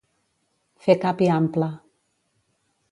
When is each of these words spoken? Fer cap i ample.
Fer 0.85 0.95
cap 1.03 1.21
i 1.27 1.31
ample. 1.37 1.71